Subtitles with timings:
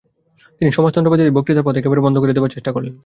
[0.61, 2.93] তিনি সমাজতন্ত্রবাদীদের বক্তৃতার পথ একেবারে বন্ধ করে দেবার চেষ্টা করলেন।